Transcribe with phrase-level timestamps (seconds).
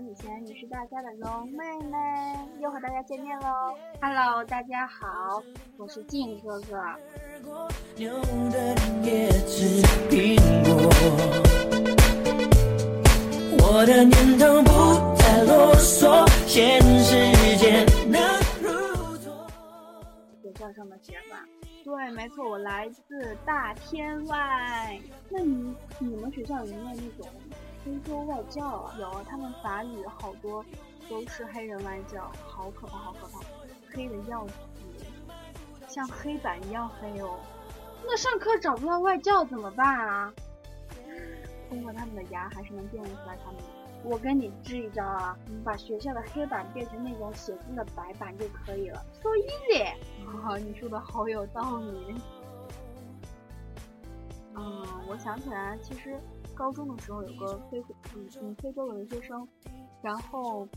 [0.00, 1.58] 是主播樊子贤，也是大家的龙妹
[1.90, 1.98] 妹，
[2.60, 3.76] 又和大家见面喽。
[4.00, 5.42] Hello，大家好，
[5.76, 6.82] 我是静哥哥。
[7.96, 8.10] 牛
[8.50, 10.90] 的人也吃苹果。
[13.58, 18.20] 我的念头不再啰嗦，现实间能
[18.62, 19.46] 如昨。
[20.42, 21.44] 学校上的学霸。
[21.84, 24.98] 对，没错，我来自大天外。
[25.28, 27.28] 那你你们学校有没有那种
[27.84, 28.94] 非洲外教啊？
[28.98, 30.64] 有，他们法语好多
[31.08, 33.40] 都是黑人外教，好可怕，好可怕，
[33.92, 34.54] 黑的要死，
[35.88, 37.38] 像黑板一样黑哦。
[38.04, 40.32] 那上课找不到外教怎么办啊？
[41.68, 43.60] 通过他们的牙还是能辨认出来他们。
[44.02, 49.84] 我跟你支一招啊，你把学校的黑板变成那种写字的白板就可以了，so easy。
[50.42, 52.14] 啊，你说的好有道理。
[54.56, 56.18] 嗯，我想起来，其实
[56.60, 57.80] 高中的时候有个非
[58.14, 59.48] 嗯嗯非洲的留学生，
[60.02, 60.68] 然后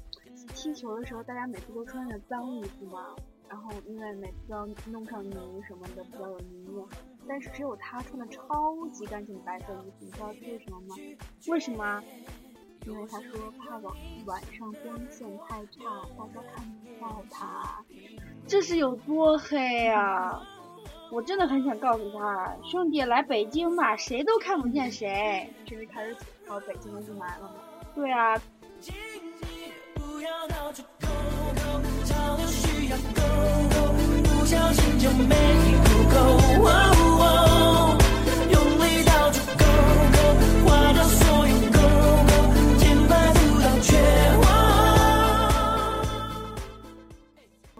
[0.53, 3.13] 踢球的时候大家每次都穿着脏衣服嘛，
[3.49, 6.87] 然后因为每次都要弄上泥什么的，比较有泥泞。
[7.27, 10.95] 但是只有他穿的超级干净的白色衣服，你知道是为什么吗？
[11.49, 12.01] 为什么？
[12.85, 13.93] 因为他说怕晚
[14.25, 17.83] 晚上光线太差，大家看不到他。
[18.47, 20.41] 这是有多黑啊！
[21.13, 25.47] 我真的很想告诉他，兄弟，来北京吧，谁都看不见谁。
[25.63, 27.51] 这是开始吐槽北京的雾霾了吗？
[27.93, 28.35] 对啊。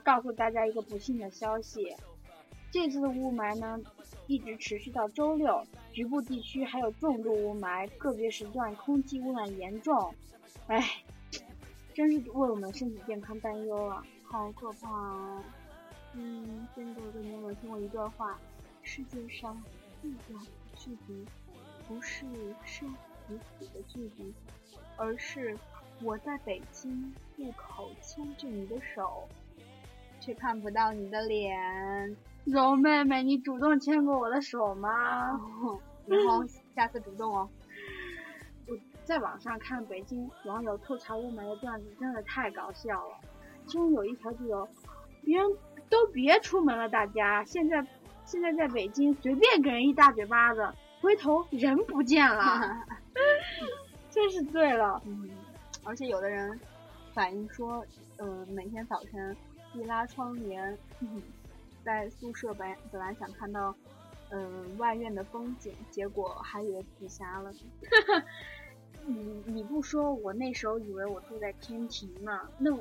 [0.04, 1.96] 告诉大家一个不幸的消息，
[2.74, 3.80] 这次的雾霾呢，
[4.26, 10.12] 一直持续到周六，局部地区还有重度雾霾，个别时段空气污染严重。
[10.66, 11.04] 唉，
[11.94, 15.44] 真是为我们身体健康担忧啊，好可怕啊！
[16.14, 18.40] 嗯，真的跟你有没有听过一段话？
[18.82, 19.62] 世界上
[20.02, 21.24] 最大的距离，
[21.88, 22.26] 不是
[22.66, 22.90] 生
[23.30, 24.34] 与死的距离，
[24.98, 25.56] 而是
[26.02, 29.30] 我在北京路口牵着你的手。
[30.24, 32.16] 却看不到你的脸。
[32.46, 35.38] 柔妹妹，你主动牵过我的手吗？
[36.08, 37.50] 然后下次主动哦。
[38.68, 38.74] 我
[39.04, 43.18] 在网上看北京网友吐槽雾霾的段子，真的太搞笑了。
[43.66, 44.66] 其中有一条就有，
[45.26, 45.46] 别人
[45.90, 47.86] 都别出门了，大家现在
[48.24, 52.86] 现在在北京随便给人一大嘴巴子，回头人不见了，
[54.10, 55.02] 真是醉了。
[55.06, 55.30] 嗯，
[55.84, 56.58] 而且有的人
[57.14, 57.86] 反映说，
[58.18, 59.36] 呃，每天早晨。
[59.74, 61.22] 一拉窗帘，嗯、
[61.84, 63.76] 在宿舍本本来想看到，
[64.30, 67.52] 嗯、呃，外院的风景，结果还以为自己瞎了。
[69.06, 72.72] 你你不说，我那时候以为我住在天庭呢，那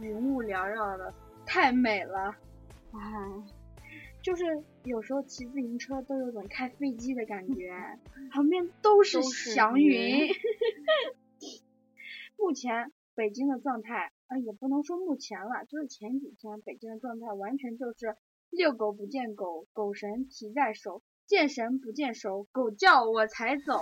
[0.00, 1.12] 云雾缭绕的，
[1.46, 2.36] 太美了。
[2.92, 3.00] 唉，
[4.22, 7.98] 就是有时候骑自行车都有种开飞机的感觉，
[8.30, 10.28] 旁边都是祥云。
[12.36, 14.12] 目前北京的状态。
[14.32, 18.16] 啊，也不能说目前了，就是前几天北京的状态完全就是
[18.48, 23.78] 遛狗不见狗，狗神提在手，见神不见手，狗叫我才走。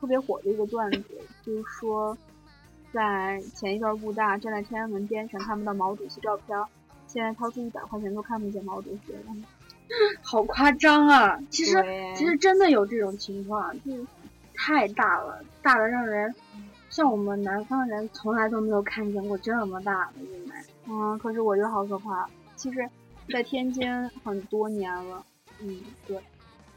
[0.00, 1.04] 特别火的一个段子，
[1.44, 2.16] 就是说，
[2.92, 6.66] 在前一段雾大站在天安门边上看不到毛主席照片儿，
[7.06, 9.20] 现在掏出一百块钱都看不见毛主席了。
[10.22, 11.38] 好夸张啊！
[11.50, 11.84] 其实
[12.16, 14.06] 其实真的有这种情况，就是
[14.54, 16.32] 太大了，大的让人
[16.88, 20.64] 像我们南方人从来都没有看见过这么大的雾霾。
[20.86, 22.28] 嗯，可是我觉得好可怕。
[22.54, 22.88] 其实，
[23.32, 25.24] 在天津很多年了，
[25.60, 26.16] 嗯，对，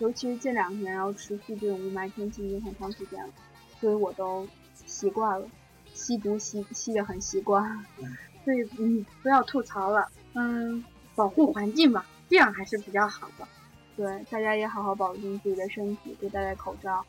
[0.04, 3.34] 尤其是近两年，然后持续这种雾霾天气已经很长时间了，
[3.80, 4.46] 所以我都
[4.86, 5.48] 习惯了，
[5.94, 7.86] 吸毒吸吸的很习惯。
[8.44, 10.84] 所以嗯，不要吐槽了，嗯，
[11.16, 13.48] 保护环境吧，这样还是比较好的。
[13.96, 17.06] 对，大家也好好保重自己的身体，多戴戴口罩。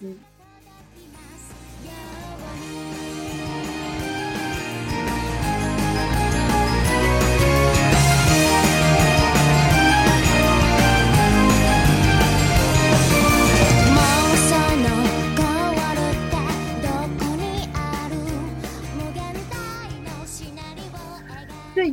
[0.00, 0.18] 嗯，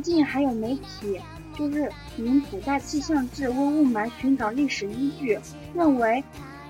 [0.02, 1.20] 近还有媒体
[1.56, 5.38] 就是以古代气象志为雾霾寻找历史依据，
[5.74, 6.22] 认为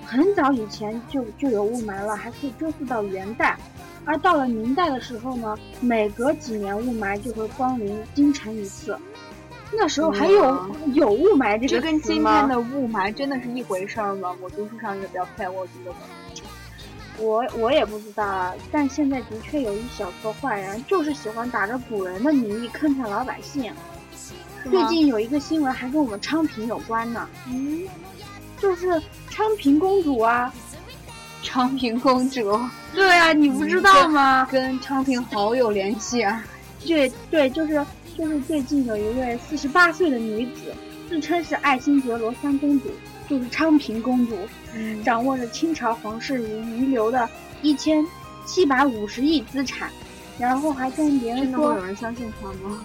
[0.05, 3.57] 很早以前就就有雾霾了，还可以追溯到元代。
[4.05, 8.99] 而到了明代的时候呢，每隔几年雾霾就会光临京城一次。
[9.75, 14.37] 那时候还有哇有雾霾这这个跟今天的雾霾真的是一回事儿吗？
[14.43, 15.93] 我读书上也比较配，我觉得。
[17.19, 23.73] 我我也不知道啊，但现在的确有一小撮坏人，就是喜欢打着古人的名义坑骗老百姓。
[24.71, 27.83] 最近有一个新闻还跟我们昌平有关呢，嗯，
[28.61, 30.53] 就是昌平公主啊。
[31.43, 32.59] 昌平公主
[32.95, 34.47] 对啊，你不知道吗？
[34.51, 36.45] 跟昌平好有联系啊。
[36.87, 37.85] 对对，就是
[38.17, 40.73] 就是最近有一位四十八岁的女子，
[41.09, 42.87] 自称是爱新觉罗三公主，
[43.33, 44.37] 就是昌平公主，
[44.75, 47.27] 嗯掌握着清朝皇室遗遗留的
[47.63, 48.07] 一千
[48.45, 49.91] 七百五十亿资产，
[50.39, 52.85] 然后还跟别人说有人相信他吗？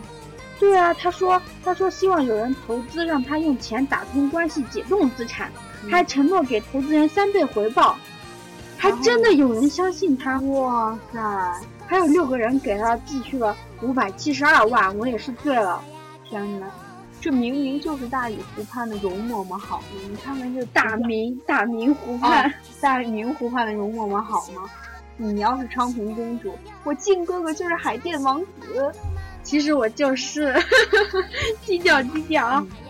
[0.58, 5.52] 对啊，他说他说希望有人投资，让他用钱打通关系，解冻资产，
[5.84, 7.98] 嗯还承诺给投资人三倍回报，
[8.78, 10.40] 还真的有人相信他。
[10.40, 11.20] 哇塞！
[11.88, 15.82] 还有六个人给他寄去了五百七十二万，我也是醉了。
[16.30, 16.68] 天哪，
[17.20, 19.86] 这明明就是大理湖畔的容嬷嬷好吗？
[20.10, 24.70] 你看看这大明大明湖畔，啊，大明湖畔的容嬷嬷好吗？
[25.18, 26.54] 你要是昌平公主，
[26.84, 28.92] 我靖哥哥就是海淀王子。
[29.44, 30.54] 其实我就是
[31.66, 32.66] 低调低调。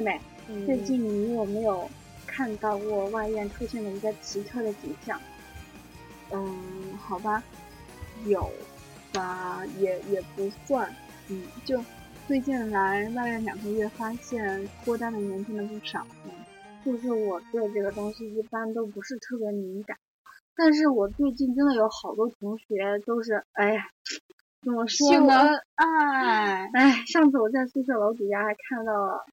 [0.00, 1.88] 妹妹，嗯最近你有没有
[2.26, 5.20] 看到过外院出现了一个奇特的景象？
[6.32, 7.42] 嗯，好吧，
[8.26, 8.50] 有
[9.12, 10.88] 吧，也也不算，
[11.28, 11.84] 嗯，就
[12.28, 16.06] 最近来外院两个月，发现脱单的年轻的不少。
[16.24, 16.30] 嗯，
[16.84, 19.96] 就是我对这个东西一般都不是特别敏感，
[20.54, 23.88] 但是我最近真的有好多同学都是，哎呀，
[24.62, 25.26] 怎么说呢？
[25.26, 29.24] 秀恩爱，哎，上次我在宿舍楼底下还看到了，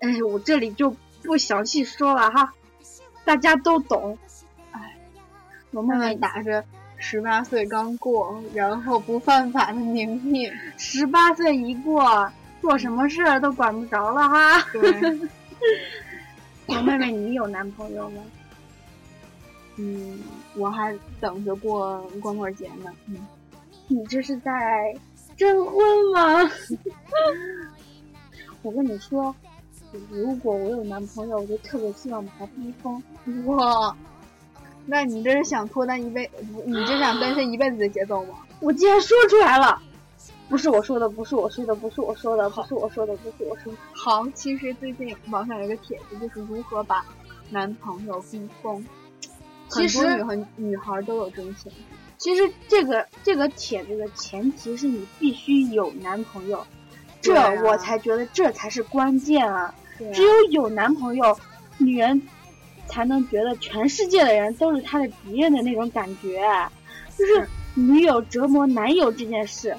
[0.00, 2.52] 哎，我这里就不详细说了哈，
[3.24, 4.16] 大家都懂。
[4.72, 4.96] 哎，
[5.72, 6.64] 我妹妹打着
[6.96, 12.30] 十八岁刚过，然后不犯法的名义，十八岁一过，
[12.60, 14.60] 做什么事儿都管不着了哈。
[14.72, 14.80] 对，
[16.66, 18.22] 我妹妹，你有男朋友吗？
[19.76, 20.18] 嗯，
[20.56, 22.92] 我还等着过光棍节呢。
[23.06, 23.26] 嗯，
[23.88, 24.52] 你这是在
[25.36, 25.74] 征婚
[26.14, 26.50] 吗？
[28.62, 29.34] 我跟你说，
[30.10, 33.02] 如果我有男朋友，我就特别希望把他逼疯。
[33.46, 33.96] 哇，
[34.86, 36.30] 那你这是想脱单一辈，
[36.64, 38.36] 你这想单身一辈子的节奏吗？
[38.60, 39.80] 我竟然说出来了，
[40.48, 43.78] 不是我说的，不是我说的，不是我说的，不是我说的，不是我说的。
[43.92, 47.04] 好，其实最近网上有一个帖子，就是如何把
[47.50, 48.84] 男朋友逼疯。
[49.68, 51.78] 其实女孩女孩都有这种潜质。
[52.18, 56.66] 其实这个这个帖子的前提是你必须有男朋友，
[57.22, 57.32] 这、
[57.62, 59.74] 我才觉得这才是关键啊！
[60.00, 61.38] 对只有有男朋友，
[61.78, 62.20] 女人
[62.86, 66.42] 才能觉得全世界的人都是她的敌人的那种感觉。
[67.16, 69.76] 就是女友折磨男友这件事，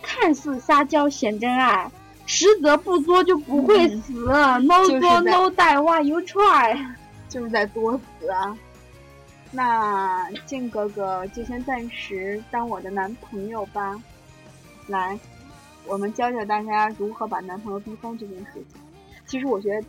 [0.00, 1.90] 看似撒娇显真爱，
[2.24, 4.12] 实则不作就不会死。
[4.14, 6.82] no 就是作 no die，why you try？
[7.28, 8.56] 就是在作死啊！
[9.50, 14.00] 那靖哥哥就先暂时当我的男朋友吧。
[14.86, 15.18] 来，
[15.86, 18.80] 我们教教大家如何把男朋友逼疯这件事情。
[19.31, 19.87] 其实我觉得，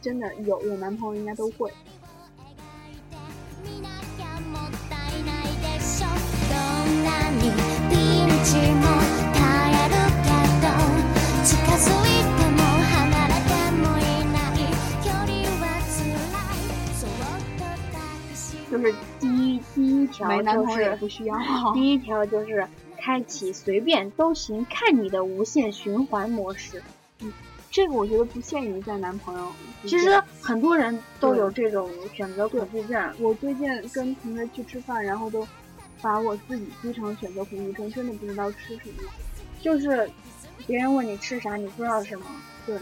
[0.00, 1.70] 真的有有男朋友应该都会。
[3.62, 6.06] 見なきゃもったいないでしょ
[6.50, 6.54] ど
[6.90, 7.42] んなに
[7.88, 7.94] ピ
[8.24, 8.82] ンチも
[9.32, 9.40] 耐
[9.70, 9.94] える
[10.24, 10.26] け
[10.58, 10.66] ど
[11.44, 12.58] 近づいても
[12.90, 14.00] 離れてもい
[14.32, 14.58] ない
[15.04, 15.30] 距離
[15.60, 16.66] は辛い
[16.98, 17.08] そっ
[17.56, 17.94] と抱
[18.32, 18.42] きし
[18.72, 18.84] め就是
[19.20, 19.22] 第
[19.54, 21.36] 一第一条没男就朋友也是不需要。
[21.72, 22.66] 第一条就是
[23.00, 26.82] 开启随便都行看你的无限循环模式。
[27.77, 29.51] 这个我觉得不限于在男朋友。
[29.83, 33.13] 其实很多人都有这种选择恐惧症。
[33.19, 35.47] 我最近跟同学去吃饭，然后都
[36.01, 39.03] 把我自己逼成选择恐惧症，真的不知道吃什么。
[39.61, 40.09] 就是
[40.65, 42.25] 别人问你吃啥，你不知道什么。
[42.65, 42.79] 对，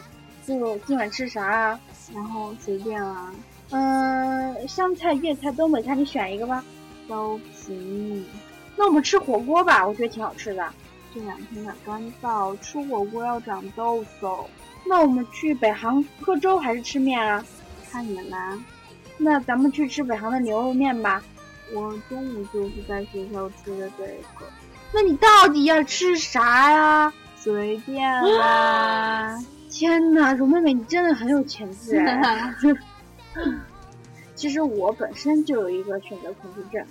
[0.47, 1.79] 就今晚吃啥啊？
[2.13, 3.33] 然后随便啊，
[3.71, 6.63] 嗯，湘菜、粤菜、东北菜，你选一个吧。
[7.09, 8.25] 都行。
[8.77, 10.65] 那我们吃火锅吧，我觉得挺好吃的。
[11.15, 14.45] 这两天有点干燥，吃火锅要长痘痘，
[14.85, 17.43] 那我们去北航喝粥还是吃面啊？
[17.89, 18.59] 看你们啦。
[19.17, 21.23] 那咱们去吃北航的牛肉面吧。
[21.73, 24.05] 我中午就是在学校吃的这
[24.37, 24.45] 个，
[24.93, 27.13] 那你到底要吃啥呀？
[27.37, 29.37] 随便啦。
[29.71, 32.53] 天呐，蓉妹妹，你真的很有潜质哎。
[34.35, 36.85] 其实我本身就有一个选择恐惧症，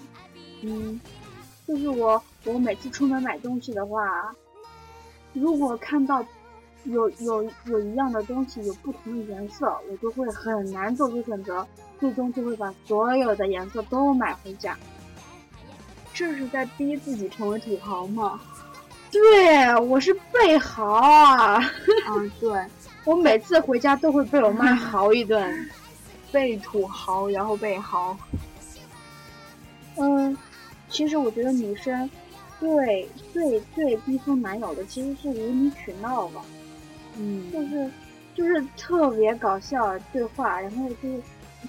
[0.63, 0.99] 嗯，
[1.67, 4.35] 就是我我每次出门买东西的话，
[5.33, 6.25] 如果看到
[6.85, 11.67] 有有有一样的东西有不同的颜色，我就会很难做出选择，
[11.99, 14.77] 最终就会把所有的颜色都买回家。
[16.13, 18.39] 这是在逼自己成为土豪吗？
[19.11, 21.55] 对，我是被豪啊！
[21.55, 21.63] 啊，
[22.41, 22.65] 对，
[23.05, 25.71] 我每次回家都会被我妈 豪一顿。
[26.31, 28.17] 被土豪，然后被豪。
[29.97, 30.37] 嗯，
[30.95, 32.09] 其实我觉得女生
[32.61, 36.41] 最最最逼疯男友的其实是无理取闹吧，
[37.19, 37.91] 嗯，就是
[38.37, 41.21] 就是特别搞笑的对话，然后就是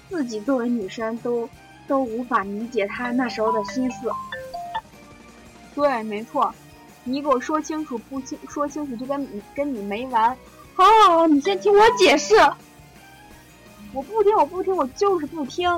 [0.08, 1.48] 自己作为女生都
[1.88, 4.08] 都无法理解他那时候的心思。
[5.74, 6.54] 对，没错。
[7.02, 10.30] 你给我说清楚，不清说清楚就跟你跟你没完。
[10.74, 12.36] 好好好，你先听我解释。
[13.92, 15.68] 我不听，我不听，我就是不听。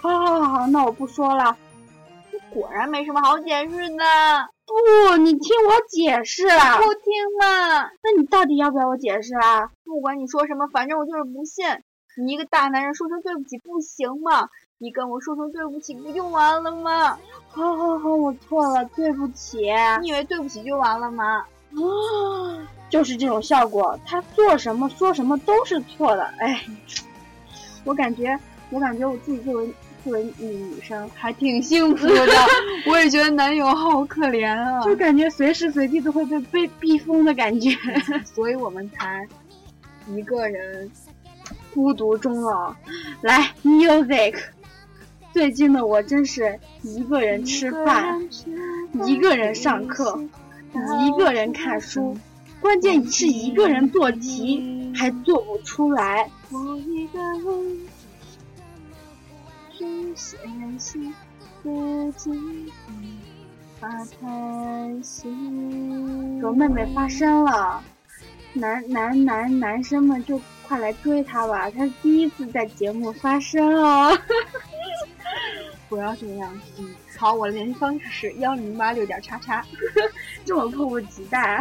[0.00, 1.56] 好好好好，那我不说了。
[2.54, 4.04] 你果然没什么好解释的，
[4.66, 6.42] 不，你听我解释。
[6.44, 7.88] 不听嘛。
[8.02, 9.70] 那你到底要不要我解释啊？
[9.84, 11.64] 不管你说什么，反正我就是不信。
[12.22, 14.48] 你一个大男人说声对不起不行吗？
[14.76, 17.18] 你跟我说声对不起不就完了吗？
[17.48, 19.72] 好好好，我错了，对不起。
[20.02, 21.36] 你以为对不起就完了吗？
[21.36, 21.48] 啊，
[22.90, 26.24] 就是这种效果，他做什么说什么都是错的。
[26.38, 26.62] 哎，
[27.84, 28.38] 我感觉，
[28.70, 32.26] 我感觉我自己作为作为女女生，还挺幸福的。
[32.86, 37.70] 我也觉得男友好可怜啊，就感觉随时随地都会被被逼疯的感觉，
[38.24, 39.26] 所以我们才
[40.08, 40.90] 一个人
[41.72, 42.74] 孤独终老。
[43.20, 44.36] 来，music。
[45.32, 48.20] 最近的我真是一个人吃饭，
[49.06, 50.22] 一个人上课，
[51.00, 52.14] 一个人看书，
[52.60, 56.28] 关键是一个人做题还做不出来。
[56.50, 57.78] 我一个人
[59.82, 60.38] 只写
[60.78, 61.12] 信
[61.60, 62.72] 自己
[63.80, 63.88] 发
[64.20, 66.38] 开心。
[66.38, 67.82] 柔妹妹发声了，
[68.52, 74.16] 男男男男生们就快来追她吧，她第一次在节目发声哦。
[75.90, 79.66] 不要这样，嗯，好，我的联系方式是幺零八六点叉叉，
[80.46, 81.60] 这么迫不及待。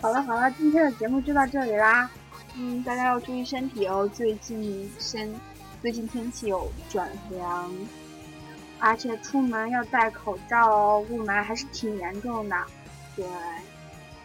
[0.00, 2.10] 好了好了，今天的节目就到这里啦。
[2.56, 5.30] 嗯，大家要注意身体哦，最近身，
[5.81, 7.71] 最近天气有转凉，
[8.79, 12.55] 而且出门要戴口罩哦，雾霾还是挺严重的。
[13.15, 13.25] 对，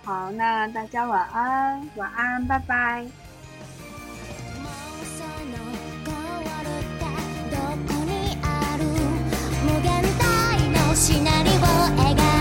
[0.04, 3.02] 好，那大家晚安，晚安，拜拜。
[3.02, 5.56] もうその
[6.04, 7.02] ゴールって
[7.50, 8.10] どこに
[8.42, 8.44] あ
[8.76, 8.84] る
[9.64, 10.20] 無限大
[10.70, 11.52] のシナリオ
[11.96, 12.39] 描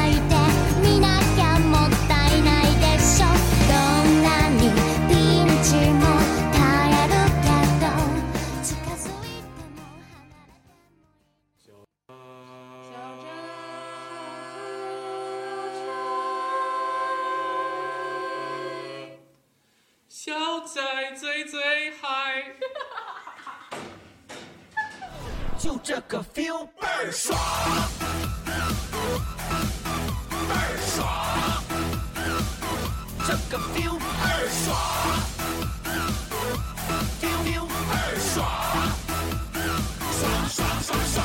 [33.74, 34.66] 冰倍儿爽
[37.20, 38.36] 冰冰倍儿爽
[40.18, 41.16] 爽爽爽爽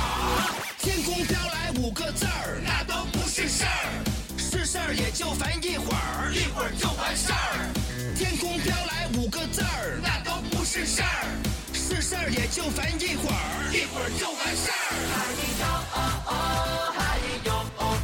[0.79, 3.69] 天空飘来五个字儿那都不是事儿。
[4.37, 6.33] 是事儿也就烦一会儿。
[6.33, 7.85] 一会儿就完事儿。
[8.15, 11.25] 天空飘来五个字儿那都不是事儿
[11.73, 14.73] 是事儿也就烦一会儿一会儿就完事儿
[15.11, 16.31] 哈咿哦哦。
[16.95, 16.99] 哈
[17.43, 17.94] 咿